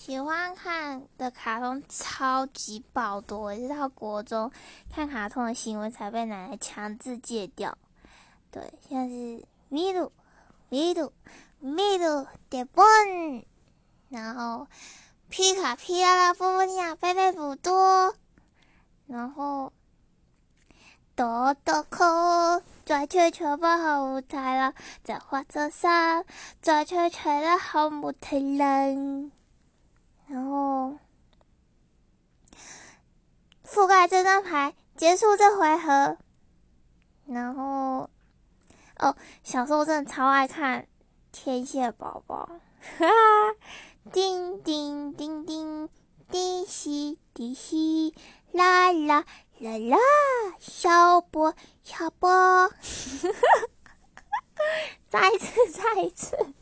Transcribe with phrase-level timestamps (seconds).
[0.00, 4.50] 喜欢看的卡通超级爆多，是到国中
[4.90, 7.76] 看卡通的行为才被奶奶强制戒掉。
[8.50, 10.10] 对，像是米鲁、
[10.70, 11.12] 米鲁、
[11.58, 13.44] 米鲁的本，
[14.08, 14.66] 然后
[15.28, 18.14] 皮卡、皮阿拉、波波尼亚、贝贝普多，
[19.06, 19.70] 然后
[21.14, 22.06] 多多口
[22.86, 24.74] 转圈圈不好舞台了，
[25.04, 26.24] 在火车上
[26.62, 29.30] 转圈圈的好木头人。
[30.30, 30.96] 然后
[33.66, 36.16] 覆盖这张牌，结束这回合。
[37.26, 38.08] 然后，
[38.98, 40.82] 哦，小时候真的超爱看
[41.32, 42.48] 《天线宝宝》，
[42.98, 43.06] 哈，
[44.12, 45.88] 叮叮叮叮，
[46.28, 48.14] 滴叮滴稀，
[48.52, 49.24] 啦啦
[49.58, 49.96] 啦啦，
[50.60, 52.72] 小波小波，
[55.10, 56.54] 再一次再一次。